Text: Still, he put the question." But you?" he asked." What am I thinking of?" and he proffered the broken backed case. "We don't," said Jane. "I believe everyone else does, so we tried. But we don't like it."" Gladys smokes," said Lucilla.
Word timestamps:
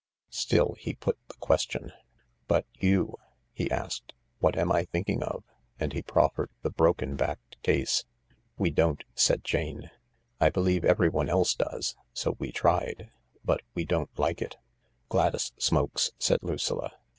Still, 0.31 0.73
he 0.79 0.95
put 0.95 1.19
the 1.27 1.35
question." 1.35 1.91
But 2.47 2.65
you?" 2.73 3.17
he 3.53 3.69
asked." 3.69 4.13
What 4.39 4.57
am 4.57 4.71
I 4.71 4.85
thinking 4.85 5.21
of?" 5.21 5.43
and 5.79 5.93
he 5.93 6.01
proffered 6.01 6.49
the 6.63 6.71
broken 6.71 7.15
backed 7.15 7.61
case. 7.61 8.05
"We 8.57 8.71
don't," 8.71 9.03
said 9.13 9.43
Jane. 9.43 9.91
"I 10.39 10.49
believe 10.49 10.83
everyone 10.83 11.29
else 11.29 11.53
does, 11.53 11.95
so 12.13 12.35
we 12.39 12.51
tried. 12.51 13.11
But 13.45 13.61
we 13.75 13.85
don't 13.85 14.09
like 14.17 14.41
it."" 14.41 14.57
Gladys 15.09 15.53
smokes," 15.59 16.13
said 16.17 16.39
Lucilla. 16.41 16.93